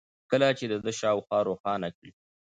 [0.31, 2.11] كله چي د ده شا و خوا روښانه كړي